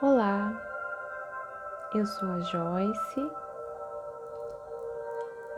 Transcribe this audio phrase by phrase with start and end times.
[0.00, 0.52] Olá,
[1.92, 3.32] eu sou a Joyce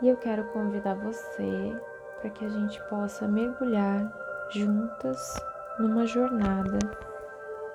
[0.01, 1.79] e eu quero convidar você
[2.19, 4.11] para que a gente possa mergulhar
[4.49, 5.35] juntas
[5.77, 6.79] numa jornada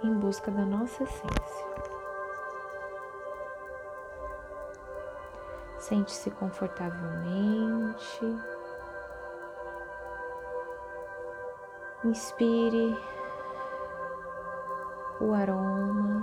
[0.02, 1.66] em busca da nossa essência.
[5.78, 8.26] Sente-se confortavelmente.
[12.02, 12.98] Inspire
[15.20, 16.15] o aroma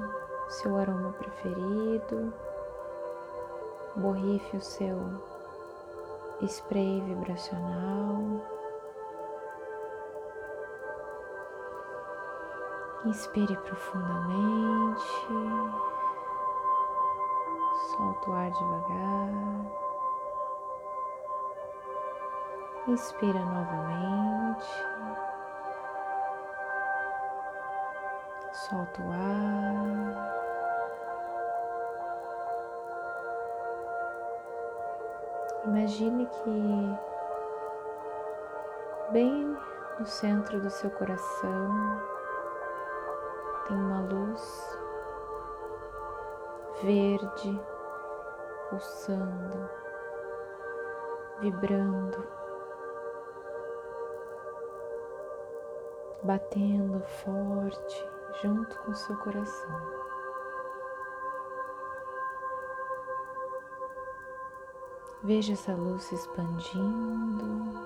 [0.49, 2.33] seu aroma preferido,
[3.95, 4.99] borrife o seu
[6.41, 8.41] spray vibracional.
[13.05, 15.01] Inspire profundamente,
[17.91, 19.83] solta o ar devagar.
[22.87, 24.67] Inspira novamente.
[28.51, 30.32] Solta o ar.
[35.65, 36.97] Imagine que
[39.11, 39.57] bem
[39.97, 42.01] no centro do seu coração
[43.65, 44.77] tem uma luz
[46.81, 47.61] verde
[48.69, 49.69] pulsando,
[51.39, 52.27] vibrando,
[56.23, 58.09] batendo forte
[58.41, 60.02] junto com seu coração.
[65.25, 67.79] Veja essa luz se expandindo,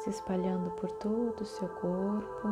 [0.00, 2.48] se espalhando por todo o seu corpo.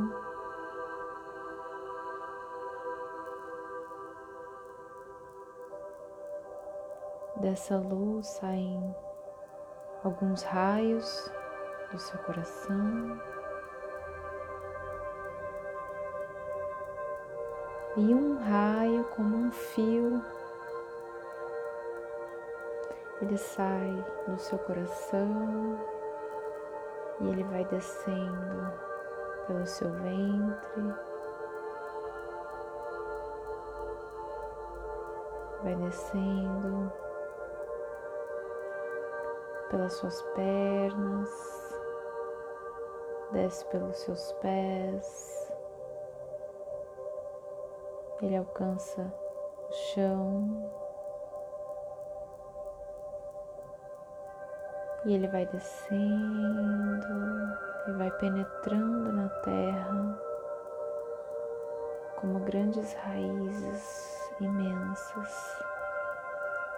[7.37, 8.97] Dessa luz saem
[10.03, 11.31] alguns raios
[11.92, 13.20] do seu coração.
[17.98, 20.25] E um raio como um fio
[23.24, 25.79] ele sai do seu coração
[27.20, 28.73] e ele vai descendo
[29.46, 30.95] pelo seu ventre,
[35.62, 36.92] vai descendo
[39.70, 41.30] pelas suas pernas,
[43.33, 45.52] desce pelos seus pés,
[48.20, 49.01] ele alcança
[49.70, 50.83] o chão.
[55.05, 57.07] E ele vai descendo
[57.87, 60.19] e vai penetrando na terra
[62.17, 65.63] como grandes raízes imensas,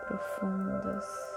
[0.08, 1.36] profundas.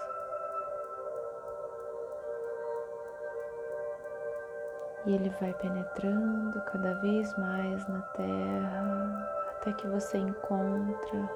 [5.06, 11.30] E ele vai penetrando cada vez mais na terra até que você encontra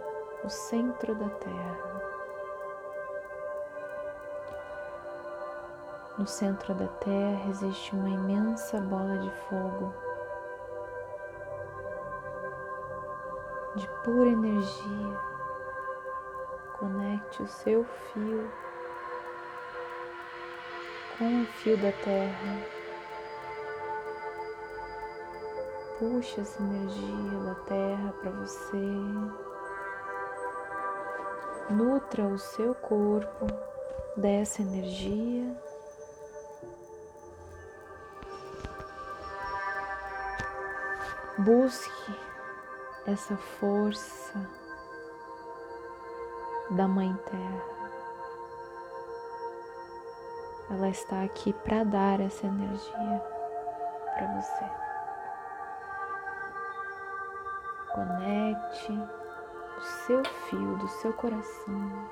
[0.44, 1.93] o centro da terra.
[6.16, 9.92] No centro da Terra existe uma imensa bola de fogo,
[13.76, 15.18] de pura energia.
[16.78, 18.48] Conecte o seu fio
[21.18, 22.62] com o fio da Terra.
[25.98, 28.78] Puxe essa energia da Terra para você.
[31.72, 33.48] Nutra o seu corpo
[34.16, 35.56] dessa energia.
[41.40, 42.16] Busque
[43.08, 44.34] essa força
[46.70, 47.64] da Mãe Terra.
[50.70, 53.24] Ela está aqui para dar essa energia
[54.14, 54.66] para você.
[57.94, 58.92] Conecte
[59.78, 62.10] o seu fio do seu coração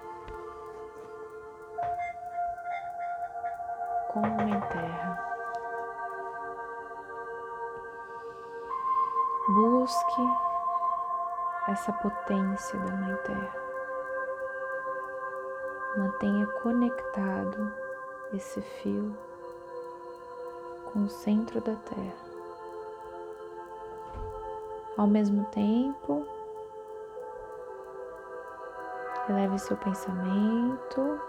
[4.10, 5.41] com a Mãe Terra.
[9.54, 10.22] Busque
[11.68, 13.56] essa potência da Mãe Terra.
[15.98, 17.74] Mantenha conectado
[18.34, 19.14] esse fio
[20.86, 22.16] com o centro da Terra.
[24.96, 26.26] Ao mesmo tempo,
[29.28, 31.20] eleve seu pensamento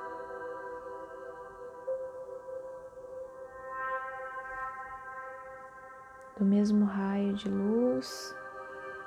[6.42, 8.34] do mesmo raio de luz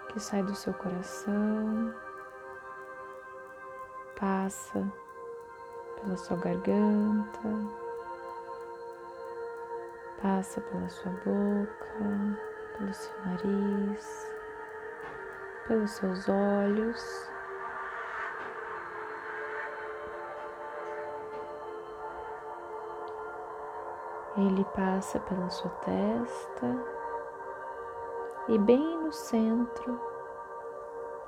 [0.08, 1.94] que sai do seu coração,
[4.18, 4.82] passa
[6.00, 7.42] pela sua garganta,
[10.22, 12.40] passa pela sua boca,
[12.78, 14.32] pelo seu nariz,
[15.68, 17.30] pelos seus olhos.
[24.38, 26.95] Ele passa pela sua testa
[28.48, 30.00] e bem no centro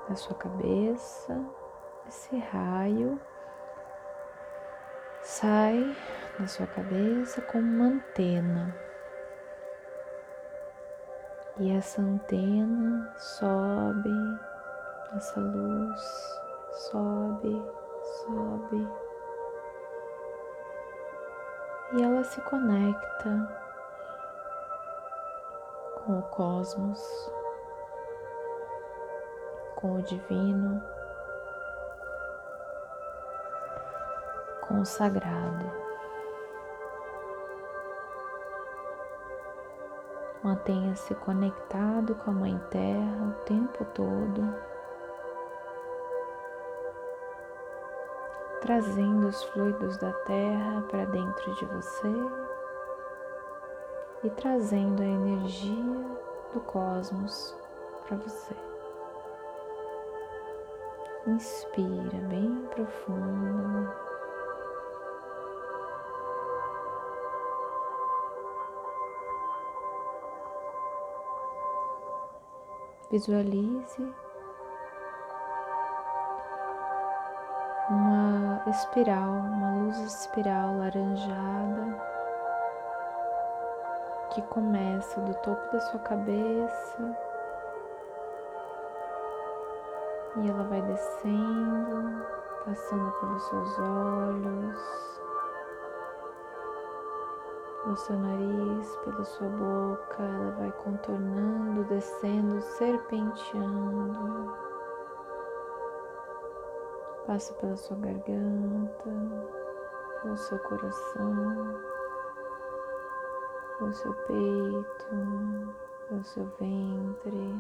[0.08, 1.44] da sua cabeça,
[2.08, 3.20] esse raio
[5.22, 5.96] sai
[6.40, 8.76] da sua cabeça como uma antena.
[11.60, 14.40] E essa antena sobe,
[15.16, 16.38] essa luz
[16.92, 17.64] sobe,
[18.04, 18.88] sobe.
[21.94, 23.67] E ela se conecta
[26.08, 27.30] com o cosmos,
[29.76, 30.82] com o divino,
[34.62, 35.70] com o sagrado.
[40.42, 44.56] Mantenha-se conectado com a Mãe Terra o tempo todo,
[48.62, 52.47] trazendo os fluidos da Terra para dentro de você
[54.24, 56.18] e trazendo a energia
[56.54, 57.56] do cosmos
[58.08, 58.56] para você.
[61.28, 63.94] Inspira bem profundo.
[73.12, 74.14] Visualize
[77.90, 82.07] uma espiral, uma luz espiral laranjada
[84.38, 87.18] que começa do topo da sua cabeça.
[90.36, 92.24] E ela vai descendo,
[92.64, 95.22] passando pelos seus olhos,
[97.84, 104.54] pelo seu nariz, pela sua boca, ela vai contornando, descendo, serpenteando.
[107.26, 109.10] Passa pela sua garganta,
[110.22, 111.97] pelo seu coração,
[113.78, 115.76] pelo seu peito,
[116.08, 117.56] pelo seu ventre.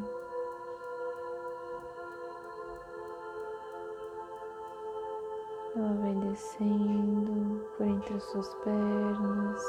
[5.75, 9.63] Ela vai descendo por entre as suas pernas,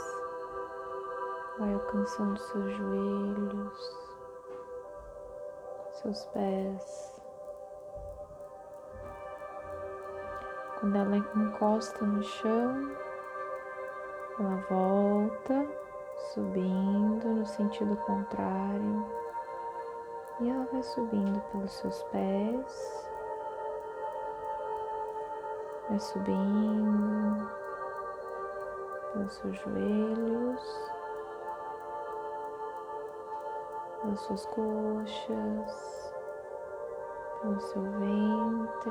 [1.58, 3.96] vai alcançando seus joelhos,
[5.92, 7.20] seus pés.
[10.80, 12.96] Quando ela encosta no chão,
[14.38, 15.77] ela volta
[16.32, 19.06] subindo no sentido contrário.
[20.40, 23.10] E ela vai subindo pelos seus pés,
[25.88, 27.50] vai subindo
[29.12, 30.88] pelos seus joelhos.
[34.02, 36.14] pelas suas coxas,
[37.42, 38.90] pelo seu ventre,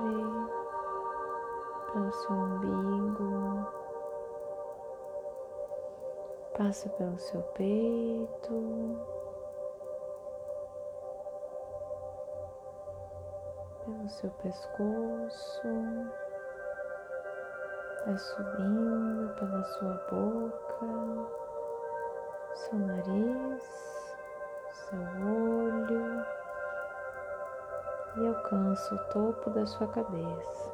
[1.91, 3.68] pelo seu umbigo,
[6.57, 9.00] passa pelo seu peito,
[13.86, 15.68] pelo seu pescoço,
[18.06, 21.31] vai subindo pela sua boca,
[22.56, 23.98] seu nariz
[24.89, 26.25] seu olho.
[28.17, 30.66] E alcança o topo da sua cabeça.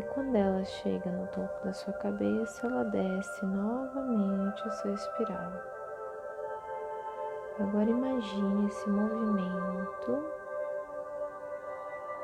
[0.00, 5.52] E quando ela chega no topo da sua cabeça, ela desce novamente a sua espiral.
[7.58, 10.24] Agora imagine esse movimento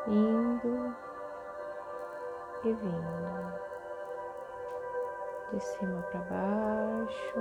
[0.06, 0.96] indo
[2.64, 3.52] e vindo
[5.52, 7.40] de cima para baixo,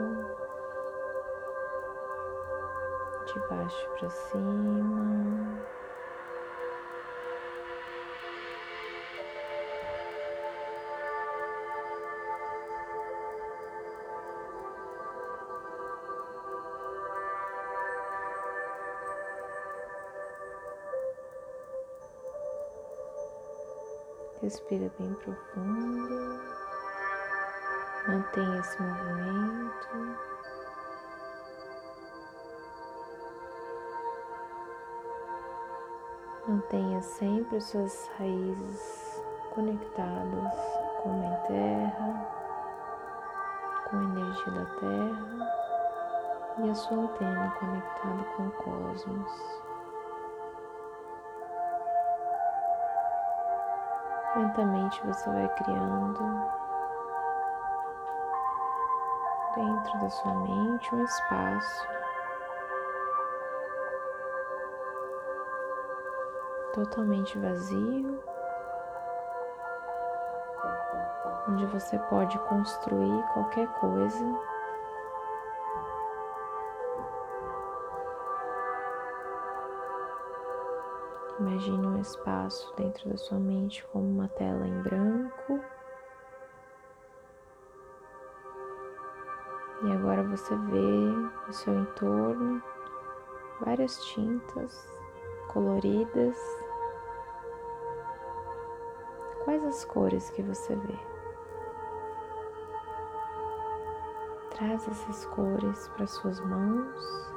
[3.25, 5.65] de baixo para cima.
[24.45, 26.39] Respira bem profundo,
[28.07, 30.19] mantenha esse movimento.
[36.47, 39.23] Mantenha sempre as suas raízes
[39.55, 40.53] conectadas
[41.01, 42.27] com a Mãe Terra,
[43.89, 45.55] com a energia da Terra
[46.59, 49.75] e a sua antena conectada com o cosmos.
[54.35, 56.23] Lentamente você vai criando
[59.55, 61.87] dentro da sua mente um espaço
[66.73, 68.21] totalmente vazio,
[71.47, 74.54] onde você pode construir qualquer coisa.
[81.37, 85.59] Imagine um espaço dentro da sua mente como uma tela em branco.
[89.83, 91.11] E agora você vê
[91.45, 92.63] no seu entorno
[93.59, 94.87] várias tintas
[95.51, 96.37] coloridas.
[99.43, 100.99] Quais as cores que você vê?
[104.51, 107.34] Traz essas cores para suas mãos.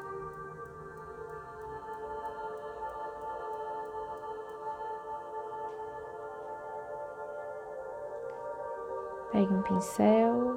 [9.39, 10.57] Pegue um pincel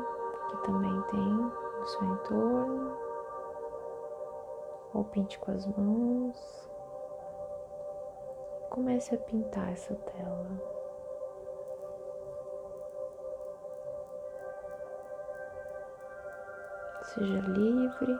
[0.50, 2.98] que também tem no seu entorno,
[4.92, 6.68] ou pinte com as mãos.
[8.72, 10.48] Comece a pintar essa tela.
[17.04, 18.20] Seja livre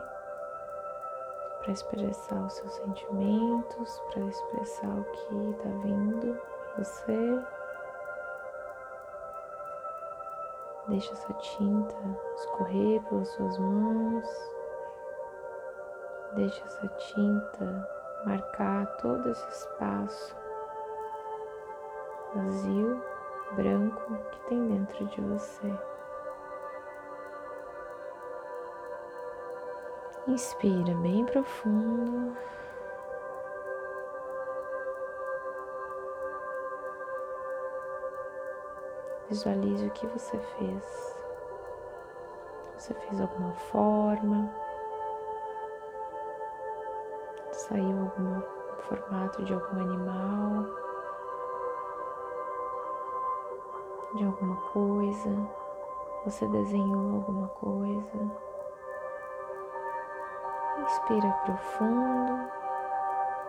[1.58, 6.40] para expressar os seus sentimentos, para expressar o que está vindo
[6.78, 7.61] você.
[10.92, 11.96] Deixa essa tinta
[12.36, 14.28] escorrer pelas suas mãos.
[16.34, 17.88] Deixa essa tinta
[18.26, 20.36] marcar todo esse espaço
[22.34, 23.02] vazio,
[23.52, 25.74] branco que tem dentro de você.
[30.28, 32.36] Inspira bem profundo.
[39.32, 41.16] Visualize o que você fez.
[42.76, 44.52] Você fez alguma forma,
[47.50, 48.42] saiu algum
[48.82, 50.66] formato de algum animal,
[54.16, 55.48] de alguma coisa,
[56.26, 58.30] você desenhou alguma coisa.
[60.78, 62.50] Inspira profundo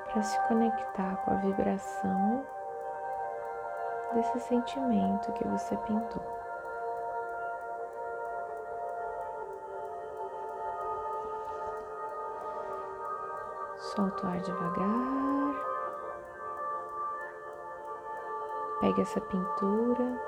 [0.06, 2.53] para se conectar com a vibração
[4.14, 6.22] desse sentimento que você pintou.
[13.78, 15.54] Solta o ar devagar.
[18.80, 20.22] Pega essa pintura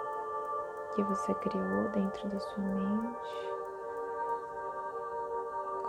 [0.93, 3.55] que você criou dentro da sua mente.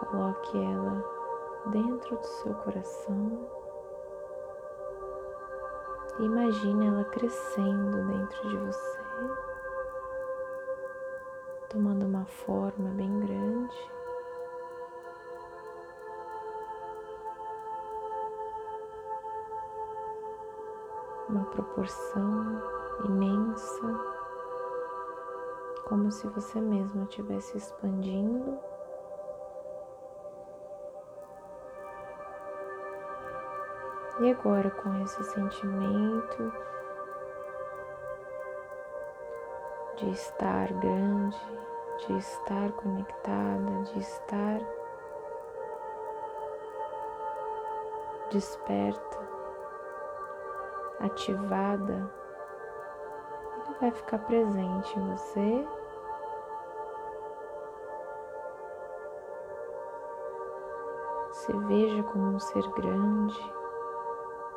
[0.00, 1.04] Coloque ela
[1.66, 3.65] dentro do seu coração.
[6.18, 9.00] Imagine ela crescendo dentro de você,
[11.68, 13.92] tomando uma forma bem grande.
[21.28, 22.62] Uma proporção
[23.04, 24.16] imensa
[25.86, 28.58] como se você mesmo estivesse expandindo.
[34.18, 36.52] E agora, com esse sentimento
[39.96, 41.38] de estar grande,
[41.98, 44.60] de estar conectada, de estar
[48.30, 49.18] desperta,
[51.00, 52.10] ativada,
[53.66, 55.68] ele vai ficar presente em você.
[61.32, 63.55] Se veja como um ser grande,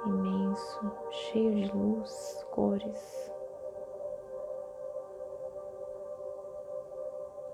[0.06, 3.32] imenso, cheio de luz, cores,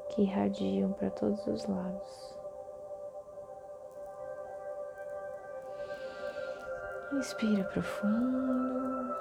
[0.10, 2.36] que irradiam para todos os lados.
[7.14, 9.16] Inspira profundo.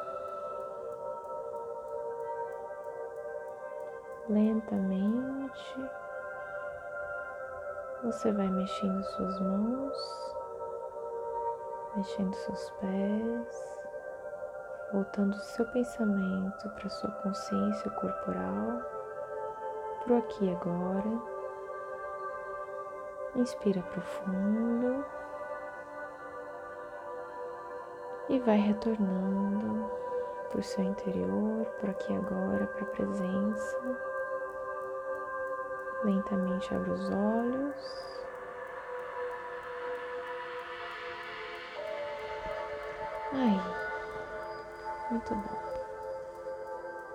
[4.28, 5.90] Lentamente.
[8.02, 10.33] Você vai mexendo suas mãos,
[11.96, 13.80] mexendo seus pés,
[14.92, 18.82] voltando seu pensamento para sua consciência corporal,
[20.04, 21.34] pro aqui e agora.
[23.36, 25.04] Inspira profundo
[28.28, 29.90] e vai retornando
[30.50, 33.98] para o seu interior, por aqui e agora, para a presença.
[36.04, 38.23] Lentamente abre os olhos.
[43.34, 43.60] Ai,
[45.10, 45.63] muito bom.